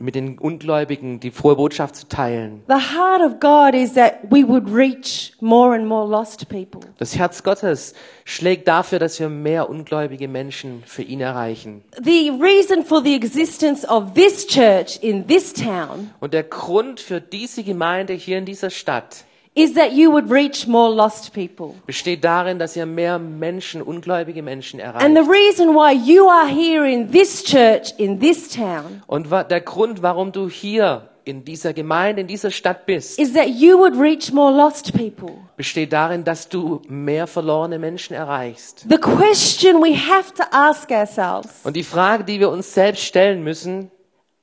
[0.05, 2.63] mit den Ungläubigen die frohe Botschaft zu teilen.
[2.69, 6.81] The heart of God is that we would reach more and more lost people.
[6.99, 11.83] Das Herz Gottes schlägt dafür, dass wir mehr ungläubige Menschen für ihn erreichen.
[12.03, 17.21] The reason for the existence of this church in this town Und der Grund für
[17.21, 19.25] diese Gemeinde hier in dieser Stadt
[19.57, 21.75] is that you would reach more lost people.
[21.87, 25.15] besteht darin, dass ihr mehr Menschen, ungläubige Menschen And erreicht.
[25.25, 30.03] the reason why you are here in this church in this town Und der Grund,
[30.03, 34.33] warum du hier in dieser Gemeinde, in dieser Stadt bist, is that you would reach
[34.33, 35.31] more lost people.
[35.57, 38.85] besteht darin, dass du mehr verlorene Menschen erreichst.
[38.89, 43.43] The question we have to ask ourselves Und die Frage, die wir uns selbst stellen
[43.45, 43.91] müssen,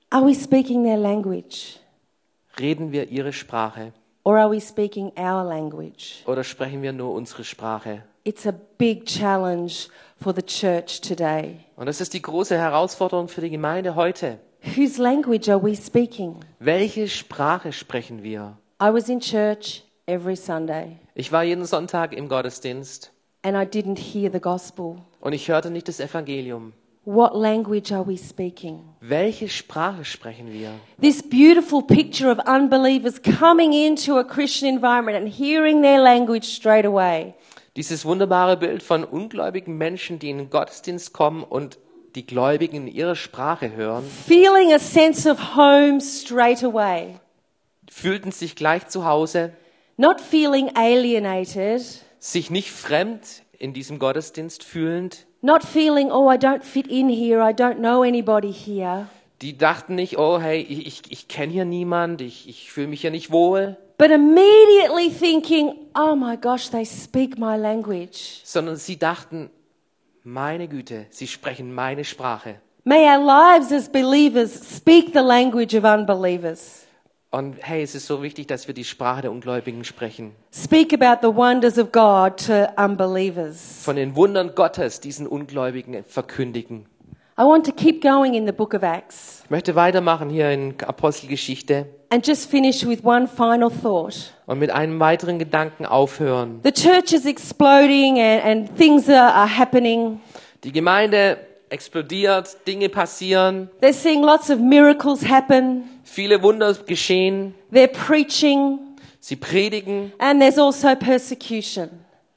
[0.10, 1.78] are we speaking their language
[2.60, 3.92] reden wir ihre Sprache
[4.24, 6.24] or are we speaking our language?
[6.26, 8.04] oder sprechen wir nur unsere Sprache?
[8.24, 9.88] It's a big challenge
[10.22, 11.58] for the church today.
[11.76, 14.38] Und das ist die große Herausforderung für die Gemeinde heute.
[14.76, 16.36] Whose language are we speaking?
[16.60, 18.58] Welche Sprache sprechen wir?
[18.82, 23.12] I was in church every Sunday Ich war jeden Sonntag im Gottesdienst
[23.44, 24.98] and I didn't hear the gospel.
[25.20, 26.74] und ich hörte nicht das Evangelium.
[27.04, 28.82] What language are we speaking?
[29.00, 30.72] Welche Sprache sprechen wir?
[31.02, 36.86] This beautiful picture of unbelievers coming into a Christian environment and hearing their language straight
[36.86, 37.34] away.
[37.76, 41.80] Dieses wunderbare Bild von ungläubigen Menschen, die in den Gottesdienst kommen und
[42.14, 47.16] die Gläubigen in ihrer Sprache hören, Feeling a sense of home straight away.
[47.90, 49.54] fühlten sich gleich zu Hause,
[49.98, 51.82] Not feeling alienated.
[52.20, 55.26] sich nicht fremd in diesem Gottesdienst fühlend.
[55.42, 57.42] Not feeling, oh, I don't fit in here.
[57.42, 59.08] I don't know anybody here.
[59.42, 63.02] Die dachten nicht, oh hey, ich, ich, ich kenne hier niemand, ich, ich fühle mich
[63.02, 68.42] hier nicht wohl, But immediately thinking, oh my gosh, they speak my language.
[68.44, 69.50] sondern sie dachten,
[70.24, 72.62] meine Güte, sie sprechen meine Sprache.
[72.84, 76.86] May our lives as believers speak the language of unbelievers.
[77.34, 80.34] Und hey, es ist so wichtig, dass wir die Sprache der Ungläubigen sprechen.
[80.54, 83.82] Speak about the wonders of God to unbelievers.
[83.84, 86.86] Von den Wundern Gottes diesen Ungläubigen verkündigen.
[87.40, 90.76] I want to keep going in the book of Acts Ich möchte weitermachen hier in
[90.86, 94.34] Apostelgeschichte and just finish with one final thought.
[94.46, 96.60] und mit einem weiteren Gedanken aufhören.
[96.64, 100.20] The church is exploding and, and things are, are happening.
[100.66, 101.38] Die Gemeinde
[101.70, 105.84] explodiert, Dinge passieren, They're seeing lots of miracles happen.
[106.04, 108.80] Viele Wunder geschehen, They're preaching
[109.20, 111.90] sie predigen and there's also persecution.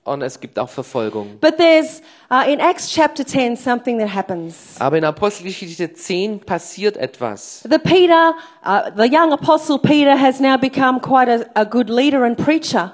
[0.04, 1.38] und es gibt auch Verfolgung.
[1.40, 4.76] But there's, uh, in Acts chapter 10, something that happens.
[4.78, 7.62] Aber in Apostelgeschichte 10 passiert etwas.
[7.62, 12.24] The Peter, uh, the young apostle Peter has now become quite a, a good leader
[12.24, 12.92] and preacher.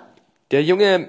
[0.52, 1.09] Der junge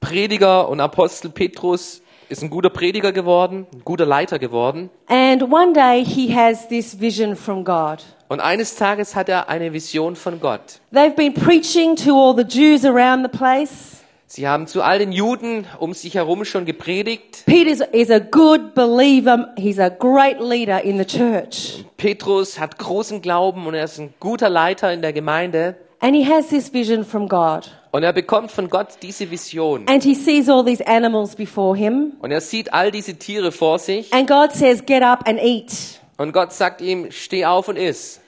[0.00, 4.90] Prediger und Apostel Petrus ist ein guter Prediger geworden, ein guter Leiter geworden.
[5.08, 8.02] And one day he has this vision from God.
[8.30, 10.78] Und eines Tages hat er eine Vision von Gott.
[10.94, 14.04] They've been preaching to all the Jews around the place.
[14.28, 17.42] Sie haben zu all den Juden um sich herum schon gepredigt.
[17.46, 19.52] Peter is a good believer.
[19.56, 21.84] He's a great leader in the church.
[21.96, 25.74] Petrus hat großen Glauben und er ist ein guter Leiter in der Gemeinde.
[25.98, 27.68] And he has this vision from God.
[27.90, 29.88] Und er bekommt von Gott diese Vision.
[29.88, 32.12] And he sees all these animals before him.
[32.22, 34.14] Und er sieht all diese Tiere vor sich.
[34.14, 35.98] And God says, Get up and eat.
[36.20, 38.19] Und Gott sagt ihm, steh auf und iss.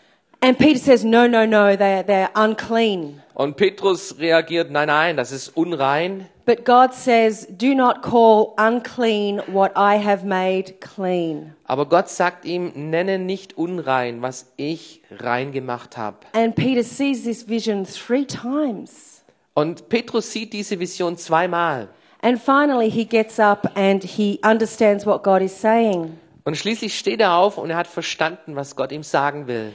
[0.45, 3.23] And Peter says, No, no, no, they're, they're unclean.
[3.35, 6.29] Und Petrus reagiert, nein, nein, das ist unrein.
[6.45, 11.55] But God says, Do not call unclean what I have made clean.
[11.65, 16.19] Aber Gott sagt ihm, nenne nicht unrein, was ich rein gemacht habe.
[16.33, 19.23] And Peter sees this vision three times.
[19.55, 21.89] Und Petrus sieht diese Vision zweimal.
[22.21, 26.19] And finally, he gets up and he understands what God is saying.
[26.45, 29.73] Und schließlich steht er auf und er hat verstanden, was Gott ihm sagen will.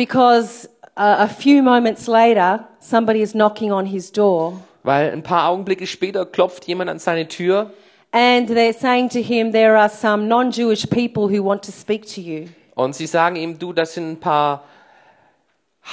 [0.00, 4.58] Because uh, a few moments later, somebody is knocking on his door.
[4.82, 7.70] Weil ein paar Augenblicke später klopft jemand an seine Tür
[8.10, 12.06] And they're saying to him, There are some non Jewish people who want to speak
[12.14, 12.48] to you.
[12.76, 14.64] und sie sagen ihm, du, das sind ein paar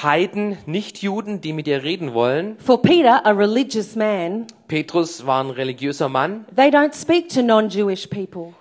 [0.02, 2.58] Heiden, Nichtjuden, die mit dir reden wollen.
[2.60, 6.46] For Peter, a religious man, Petrus war ein religiöser Mann.
[6.56, 8.54] they don't speak to non Jewish people.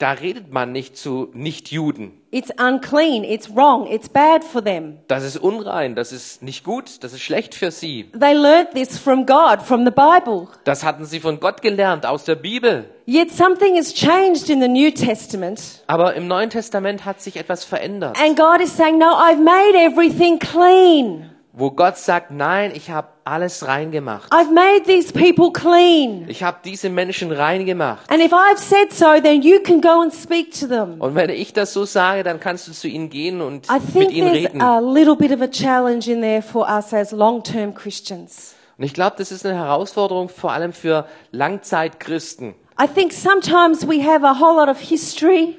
[0.00, 2.12] Da redet man nicht zu Nichtjuden.
[2.30, 4.96] It's unclean, it's wrong, it's bad for them.
[5.08, 8.10] Das ist unrein, das ist nicht gut, das ist schlecht für sie.
[8.18, 10.48] They learnt this from God, from the Bible.
[10.64, 12.88] Das hatten sie von Gott gelernt, aus der Bibel.
[13.06, 15.84] Yet something has changed in the New Testament.
[15.86, 18.16] Aber im Neuen Testament hat sich etwas verändert.
[18.18, 21.28] And God is saying, No, I've made everything clean.
[21.52, 24.32] Wo Gott sagt, nein, ich habe alles rein gemacht.
[24.32, 26.26] I've made these people clean.
[26.28, 28.08] Ich habe diese Menschen rein gemacht.
[28.08, 31.00] And if I've said so, then you can go and speak to them.
[31.00, 33.92] Und wenn ich das so sage, dann kannst du zu ihnen gehen und I mit
[33.92, 34.62] think ihnen there's reden.
[34.62, 38.54] a little bit of a challenge in there for us as long term Christians.
[38.78, 42.54] Und ich glaube, das ist eine Herausforderung vor allem für Langzeitchristen.
[42.80, 45.56] I think sometimes we have a whole lot of history.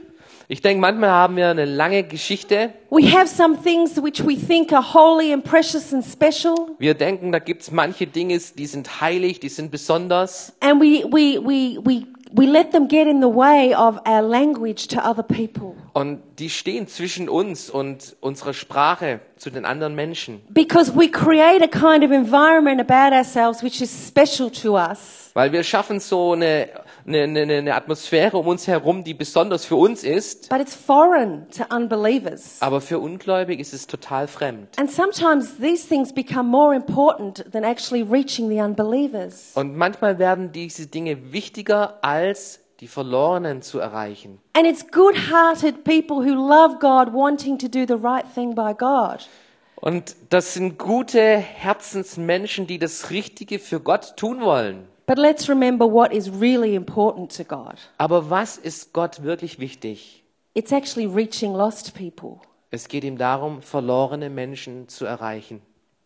[0.47, 2.73] Ich denke, manchmal haben wir eine lange Geschichte.
[2.89, 6.75] We have some things which we think are holy and precious and special.
[6.79, 10.53] Wir denken, da gibt's manche Dinge, die sind heilig, die sind besonders.
[10.59, 14.87] And we, we, we, we, we let them get in the way of our language
[14.87, 15.75] to other people.
[15.93, 20.41] Und die stehen zwischen uns und unserer Sprache zu den anderen Menschen.
[20.49, 25.31] Because we create a kind of environment about ourselves which is special to us.
[25.33, 26.69] Weil wir schaffen so eine,
[27.05, 30.49] eine, eine, eine Atmosphäre um uns herum, die besonders für uns ist.
[30.49, 32.57] But it's foreign to unbelievers.
[32.59, 34.77] Aber für Ungläubige ist es total fremd.
[34.77, 39.51] And sometimes these things become more important than actually reaching the unbelievers.
[39.55, 44.39] Und manchmal werden diese Dinge wichtiger als die Verlorenen zu erreichen.
[44.53, 48.73] And it's good hearted people who love God wanting to do the right thing by
[48.73, 49.27] God.
[49.75, 54.87] Und das sind gute Herzensmenschen, die das Richtige für Gott tun wollen.
[55.07, 57.75] But let's remember what is really important to God.
[57.97, 60.23] Aber was ist Gott wirklich wichtig?
[60.53, 62.39] It's actually reaching lost people.
[62.71, 65.61] Es geht ihm darum, verlorene Menschen zu erreichen.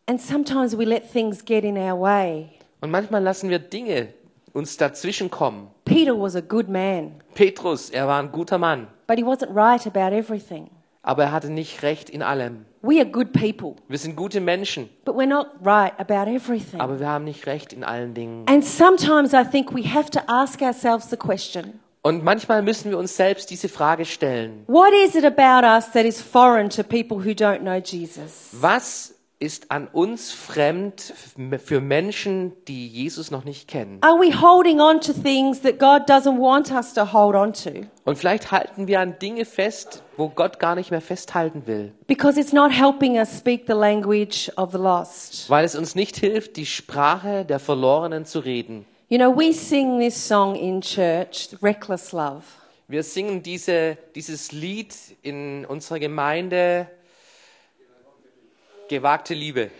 [0.08, 2.50] And sometimes we let things get in our way.
[2.82, 4.14] Und manchmal lassen wir Dinge
[4.54, 5.68] uns dazwischen kommen.
[5.84, 9.86] Peter was a good man, Petrus, er war ein guter Mann, but he wasn't right
[9.86, 10.70] about everything.
[11.04, 12.66] aber er hatte nicht recht in allem.
[12.86, 16.80] We are good people, Wir sind gute Menschen, but we're not right about everything.
[16.80, 18.46] aber wir haben nicht recht in allen Dingen.
[18.48, 23.00] And sometimes I think we have to ask ourselves the question Und manchmal müssen wir
[23.00, 24.64] uns selbst diese Frage stellen.
[24.68, 28.52] what is it about us that is foreign to people who don't know Jesus?
[28.62, 29.15] Was
[29.46, 31.14] ist an uns fremd
[31.64, 34.00] für Menschen, die Jesus noch nicht kennen?
[34.02, 37.86] Are we holding on to things that God doesn't want us to hold on to?
[38.04, 42.40] Und vielleicht halten wir an Dinge fest, wo Gott gar nicht mehr festhalten will, Because
[42.40, 45.50] it's not helping us speak the language of the lost.
[45.50, 48.86] weil es uns nicht hilft, die Sprache der Verlorenen zu reden.
[49.08, 52.42] You know, we sing this song in church, Reckless Love.
[52.88, 56.88] Wir singen diese, dieses Lied in unserer Gemeinde,
[58.88, 59.72] Gewagte Liebe.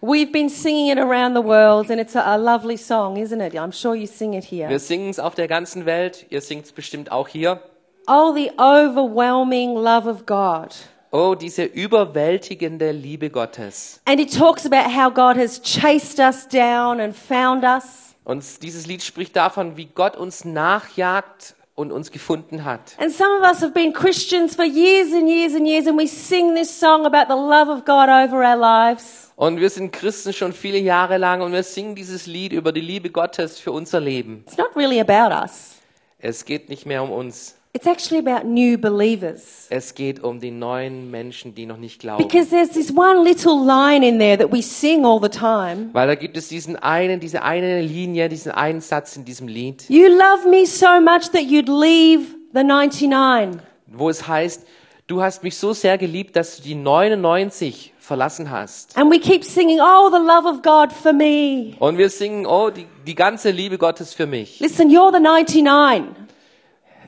[0.00, 3.54] We've been singing it around the world, and it's a, a lovely song, isn't it?
[3.54, 4.68] I'm sure you sing it here.
[4.68, 7.62] Wir singen es auf der ganzen Welt, ihr singt es bestimmt auch hier.
[8.06, 10.74] Oh, the overwhelming love of God.
[11.10, 14.00] Oh, diese überwältigende Liebe Gottes.
[14.04, 18.14] And it talks about how God has chased us down and found us.
[18.24, 22.96] Und dieses Lied spricht davon, wie Gott uns nachjagt und uns gefunden hat.
[22.98, 26.06] And some of us have been Christians for years and years and years, and we
[26.06, 29.32] sing this song about the love of God over our lives.
[29.36, 32.80] Und wir sind Christen schon viele Jahre lang und wir singen dieses Lied über die
[32.80, 34.44] Liebe Gottes für unser Leben.
[34.46, 35.74] It's not really about us,
[36.18, 37.56] Es geht nicht mehr um uns.
[37.74, 39.66] It's actually about new believers.
[39.68, 42.22] Es geht um die neuen Menschen, die noch nicht glauben.
[42.22, 45.90] Because there's this one little line in there that we sing all the time.
[45.92, 49.84] Weil da gibt es diesen einen, diese eine Linie, diesen einen Satz in diesem Lied,
[49.88, 52.22] You love me so much that you'd leave
[52.54, 53.60] the 99.
[53.88, 54.66] wo es heißt,
[55.08, 58.96] du hast mich so sehr geliebt, dass du die 99 verlassen hast.
[58.96, 61.74] And we keep singing, Oh, the love of God for me.
[61.80, 64.60] Und wir singen, oh, die, die ganze Liebe Gottes für mich.
[64.60, 66.23] Listen, you're the 99.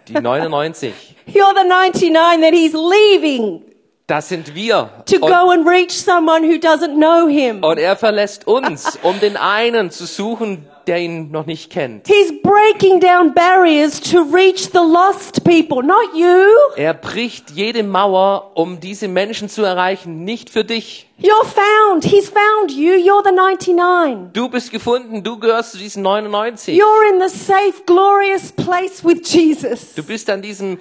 [0.07, 0.94] Die 99.
[1.26, 3.62] You're the 99 that He's leaving.
[4.09, 4.88] Das sind wir.
[5.07, 7.64] to Und, go and reach someone who doesn't know him.
[7.64, 12.07] und er verlässt uns, um den einen zu suchen, der ihn noch nicht kennt.
[12.07, 16.46] He's breaking down barriers to reach the lost people, not you.
[16.76, 21.09] Er bricht jede Mauer, um diese Menschen zu erreichen, nicht für dich.
[21.20, 22.04] You're found.
[22.04, 22.92] He's found you.
[22.92, 24.32] You're the 99.
[24.32, 26.78] Du bist gefunden, du gehörst zu diesen 99.
[26.80, 29.94] You're in the safe, glorious place with Jesus.
[29.96, 30.78] Du bist an diesem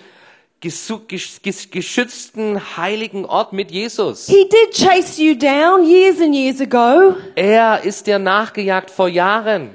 [0.62, 4.28] geschützten, heiligen Ort mit Jesus.
[4.28, 9.72] He did chase you down years and years ago, Er ist dir nachgejagt vor Jahren.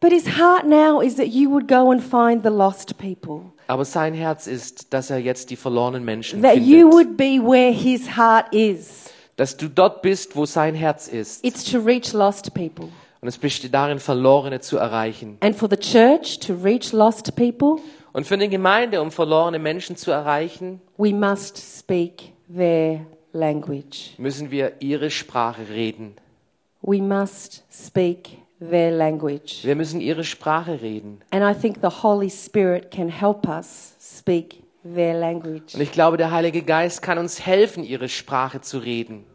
[0.00, 3.40] but his heart now is that you would go and find the lost people.
[3.68, 6.92] Aber sein Herz ist, dass er jetzt die verlorenen Menschen That you findet.
[6.92, 9.06] would be where his heart is.
[9.36, 11.44] Dass du dort bist, wo sein Herz ist.
[11.44, 12.88] It's to reach lost people.
[13.20, 15.38] Und es besteht darin, Verlorene zu erreichen.
[15.40, 17.80] And for the church to reach lost people,
[18.16, 23.04] Und für eine Gemeinde, um verlorene Menschen zu erreichen, we must speak their
[23.34, 24.12] language.
[24.16, 26.16] müssen wir ihre Sprache reden.
[26.80, 29.58] We must speak their language.
[29.64, 31.20] Wir müssen ihre Sprache reden.
[31.30, 35.74] And I think the Holy Spirit can help us speak their language.
[35.74, 39.26] Und ich glaube, der Heilige Geist kann uns helfen, ihre Sprache zu reden.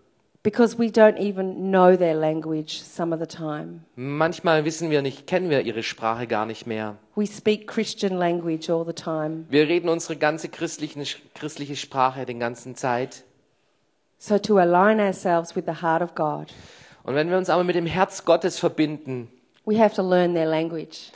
[0.43, 3.81] Because we don't even know their language some of the time.
[3.95, 6.97] Manchmal wissen wir nicht, kennen wir ihre Sprache gar nicht mehr.
[7.15, 9.45] We speak Christian language all the time.
[9.49, 13.23] Wir reden unsere ganze christlichen, christliche Sprache den ganzen Zeit.
[14.17, 16.47] So to align ourselves with the heart of God,
[17.03, 19.27] Und wenn wir uns aber mit dem Herz Gottes verbinden,
[19.65, 21.11] we have to learn their language.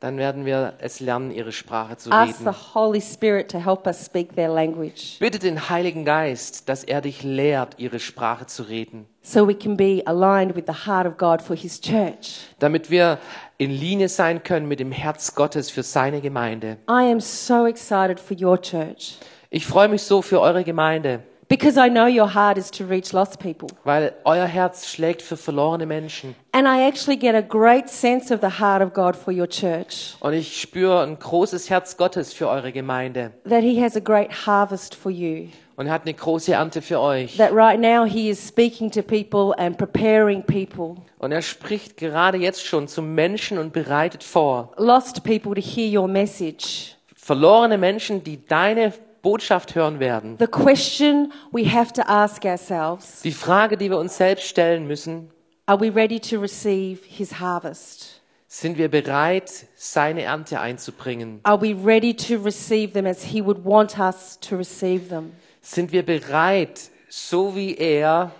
[0.00, 2.52] Dann werden wir es lernen, ihre Sprache zu Ask reden.
[2.52, 7.00] the Holy Spirit to help us speak their language Bitte den Heiligen Geist, dass er
[7.02, 11.16] dich lehrt, ihre Sprache zu reden, so we can be aligned with the heart of
[11.18, 12.40] God for His church.
[12.58, 13.18] damit wir
[13.58, 16.78] in Linie sein können mit dem Herz Gottes für seine Gemeinde.
[16.88, 19.18] I am so excited for your church
[19.50, 23.12] Ich freue mich so für eure Gemeinde, because I know your heart is to reach
[23.12, 23.68] lost people.
[23.84, 26.34] weil euer Herz schlägt für verlorene Menschen.
[26.52, 30.16] And I actually get a great sense of the heart of God for your church,
[30.20, 33.32] Und ich spüre ein großes Herz Gottes für eure Gemeinde.
[33.44, 35.48] that He has a great harvest for you.
[35.76, 37.36] Und er hat eine große Ernte für euch.
[37.38, 42.38] That right now He is speaking to people and preparing people, Und er spricht gerade
[42.38, 44.72] jetzt schon zu Menschen und bereitet vor.
[44.76, 46.94] lost people, to hear your message.
[47.16, 48.92] Verlorene Menschen, die deine
[49.22, 50.36] Botschaft hören werden.
[50.38, 55.30] The question we have to ask ourselves Die Frage, die wir uns selbst stellen müssen,
[55.66, 58.20] are we ready to receive His harvest?
[58.52, 61.38] sind wir bereit, seine Ernte einzubringen?
[61.44, 65.32] Are we ready to receive them as He would want us to receive them?
[65.60, 68.32] Sind wir bereit, so wie er,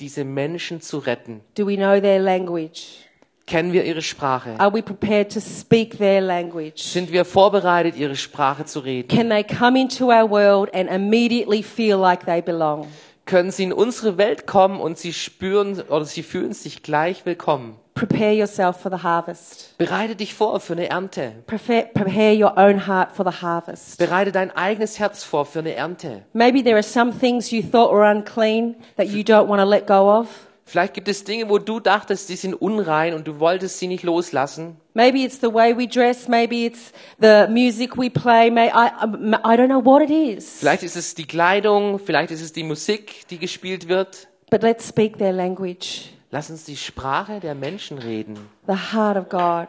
[0.00, 1.42] diese Menschen zu retten?
[1.54, 3.07] Do we know their language?
[3.48, 4.54] Kennen wir ihre Sprache?
[4.58, 6.82] Are we prepared to speak their language?
[6.82, 9.08] Sind wir vorbereitet, ihre Sprache zu reden?
[9.08, 12.86] Can they come into our world and immediately feel like they belong?
[13.24, 17.76] Können sie in unsere Welt kommen und sie spüren oder sie fühlen sich gleich willkommen?
[17.94, 19.76] Prepare yourself for the harvest.
[19.78, 21.32] Bereite dich vor für eine Ernte.
[21.46, 23.98] Prepare, prepare your own heart for the harvest.
[23.98, 26.22] Bereite dein eigenes Herz vor für eine Ernte.
[26.34, 29.86] Maybe there are some things you thought were unclean that you don't want to let
[29.86, 30.28] go of.
[30.68, 34.02] Vielleicht gibt es Dinge, wo du dachtest, die sind unrein und du wolltest sie nicht
[34.04, 34.76] loslassen.
[34.92, 36.28] Maybe it's the way we dress.
[36.28, 38.50] Maybe it's the music we play.
[38.50, 40.58] May, I, I, don't know what it is.
[40.58, 44.28] Vielleicht ist es die Kleidung, vielleicht ist es die Musik, die gespielt wird.
[44.50, 46.10] But let's speak their language.
[46.30, 48.36] Lass uns die Sprache der Menschen reden.
[48.66, 49.68] The heart of God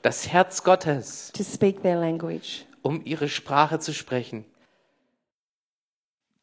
[0.00, 2.64] Das Herz Gottes, to speak their language.
[2.80, 4.46] um ihre Sprache zu sprechen.